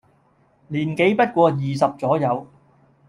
[0.67, 2.47] 年紀不過二十左右，